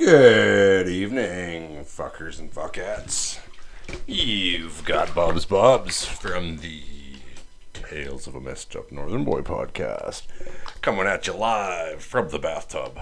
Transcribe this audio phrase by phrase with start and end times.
[0.00, 3.38] Good evening, fuckers and fuckettes.
[4.06, 6.82] You've got Bob's Bobs from the
[7.74, 10.22] Tales of a Messed Up Northern Boy podcast,
[10.80, 12.98] coming at you live from the bathtub.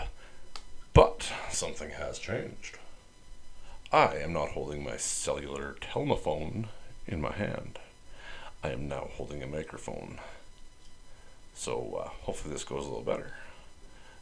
[0.93, 2.79] But something has changed.
[3.93, 6.67] I am not holding my cellular telephone
[7.07, 7.79] in my hand.
[8.65, 10.19] I am now holding a microphone.
[11.55, 13.35] So uh, hopefully this goes a little better.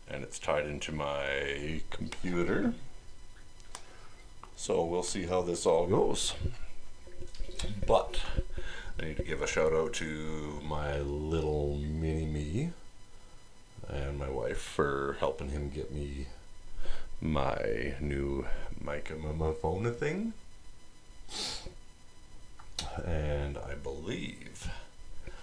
[0.09, 2.75] And it's tied into my computer.
[4.55, 6.35] So we'll see how this all goes.
[7.87, 8.21] But
[8.99, 12.71] I need to give a shout out to my little mini me
[13.89, 16.27] and my wife for helping him get me
[17.21, 18.47] my new
[18.81, 20.33] microphone thing.
[23.05, 24.71] And I believe,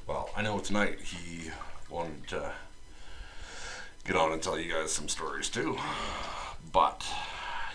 [0.07, 1.51] well, I know tonight he
[1.89, 2.53] wanted to
[4.05, 5.77] get on and tell you guys some stories too,
[6.71, 7.05] but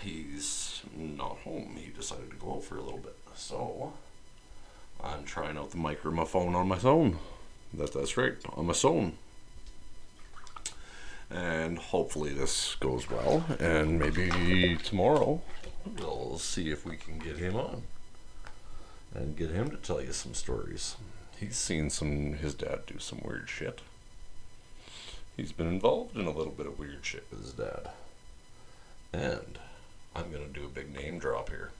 [0.01, 1.77] he's not home.
[1.77, 3.17] He decided to go out for a little bit.
[3.35, 3.93] So
[5.03, 7.19] I'm trying out the microphone on my phone.
[7.73, 9.13] That, that's right, on my phone
[11.31, 15.41] and hopefully this goes well and maybe tomorrow
[15.99, 17.83] we'll see if we can get him on
[19.13, 20.95] and get him to tell you some stories
[21.39, 23.81] he's seen some his dad do some weird shit
[25.39, 27.89] he's been involved in a little bit of weird shit with his dad
[29.13, 29.59] and
[30.15, 31.71] i'm going to do a big name drop here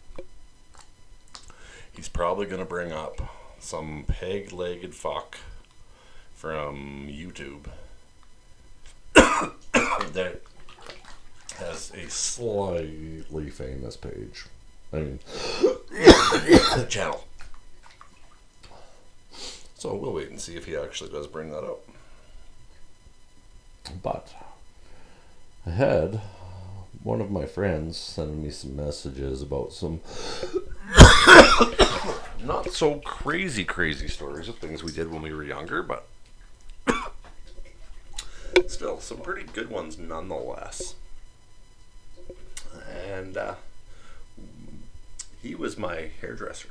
[1.91, 5.37] he's probably going to bring up some peg-legged fuck
[6.33, 7.65] from youtube
[10.13, 10.41] that
[11.59, 14.45] has a slightly famous page.
[14.93, 15.19] I mean,
[16.89, 17.25] channel.
[19.75, 21.81] So we'll wait and see if he actually does bring that up.
[24.01, 24.33] But
[25.65, 26.21] I had
[27.03, 30.01] one of my friends sending me some messages about some
[32.43, 36.07] not so crazy, crazy stories of things we did when we were younger, but
[38.67, 40.95] still some pretty good ones nonetheless.
[43.07, 43.55] And uh,
[45.41, 46.69] he was my hairdresser.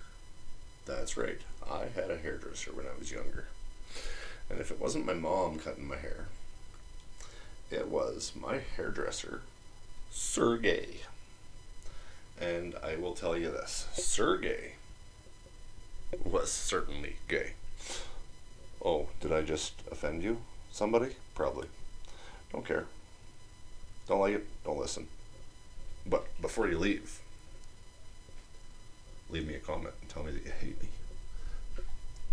[0.87, 1.41] That's right.
[1.71, 3.49] I had a hairdresser when I was younger.
[4.51, 6.29] And if it wasn't my mom cutting my hair,
[7.71, 9.43] it was my hairdresser,
[10.11, 11.01] Sergey.
[12.41, 14.75] And I will tell you this Sergey
[16.25, 17.53] was certainly gay.
[18.85, 20.39] Oh, did I just offend you?
[20.71, 21.17] Somebody?
[21.35, 21.69] Probably.
[22.53, 22.87] Don't care.
[24.07, 24.47] Don't like it?
[24.65, 25.09] Don't listen.
[26.07, 27.21] But before you leave,
[29.29, 30.89] leave me a comment and tell me that you hate me.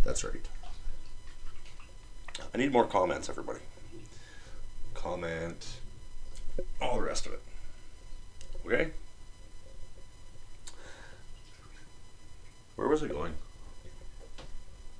[0.03, 0.45] That's right.
[2.53, 3.59] I need more comments, everybody.
[5.05, 5.67] Comment,
[6.81, 7.41] all the rest of it.
[8.65, 8.89] Okay?
[12.75, 13.33] Where was I going?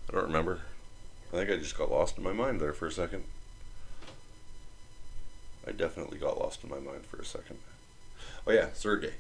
[0.08, 0.60] I don't remember.
[1.34, 3.24] I think I just got lost in my mind there for a second.
[5.68, 7.58] I definitely got lost in my mind for a second.
[8.46, 9.14] Oh yeah, Sergey.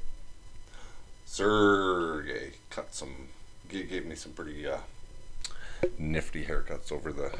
[1.25, 3.29] Sergey cut some,
[3.69, 4.77] gave me some pretty uh,
[5.97, 7.31] nifty haircuts over the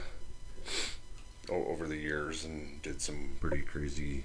[1.50, 4.23] over the years, and did some pretty crazy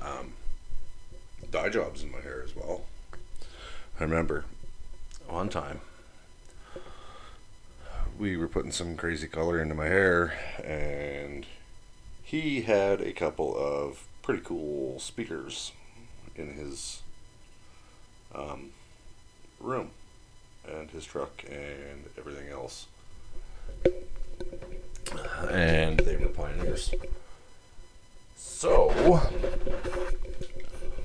[0.00, 0.32] um,
[1.50, 2.82] dye jobs in my hair as well.
[3.98, 4.44] I remember
[5.28, 5.80] one time
[8.18, 11.46] we were putting some crazy color into my hair, and
[12.22, 15.72] he had a couple of pretty cool speakers
[16.34, 17.02] in his
[18.34, 18.70] um,
[19.60, 19.90] room
[20.68, 22.86] and his truck and everything else.
[25.50, 26.94] And they were pioneers.
[28.36, 29.20] So,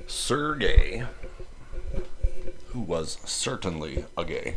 [0.06, 1.04] Sergey,
[2.68, 4.56] who was certainly a gay,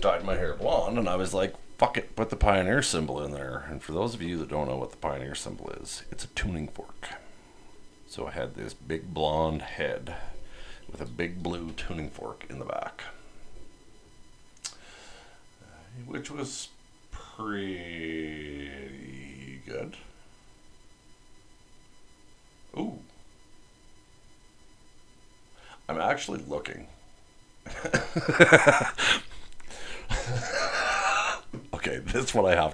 [0.00, 3.32] dyed my hair blonde, and I was like, fuck it, put the Pioneer symbol in
[3.32, 3.64] there.
[3.68, 6.28] And for those of you that don't know what the Pioneer symbol is, it's a
[6.28, 7.08] tuning fork.
[8.06, 10.14] So I had this big blonde head
[10.90, 13.02] with a big blue tuning fork in the back,
[16.06, 16.68] which was
[17.36, 18.70] pretty
[19.66, 19.96] good.
[22.78, 22.98] Ooh.
[25.88, 26.86] I'm actually looking.
[31.74, 32.70] okay, this one I have